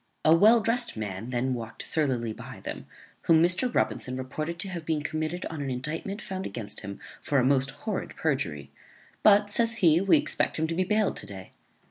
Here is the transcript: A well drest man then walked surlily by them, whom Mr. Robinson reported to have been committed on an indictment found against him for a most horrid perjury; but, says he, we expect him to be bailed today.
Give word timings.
A 0.25 0.33
well 0.35 0.61
drest 0.61 0.97
man 0.97 1.29
then 1.29 1.53
walked 1.53 1.83
surlily 1.83 2.33
by 2.33 2.59
them, 2.61 2.87
whom 3.25 3.39
Mr. 3.43 3.71
Robinson 3.71 4.17
reported 4.17 4.57
to 4.57 4.69
have 4.69 4.83
been 4.83 5.03
committed 5.03 5.45
on 5.45 5.61
an 5.61 5.69
indictment 5.69 6.23
found 6.23 6.47
against 6.47 6.79
him 6.79 6.99
for 7.21 7.37
a 7.37 7.43
most 7.45 7.69
horrid 7.85 8.15
perjury; 8.15 8.71
but, 9.21 9.51
says 9.51 9.77
he, 9.77 10.01
we 10.01 10.17
expect 10.17 10.57
him 10.57 10.65
to 10.65 10.73
be 10.73 10.83
bailed 10.83 11.17
today. 11.17 11.51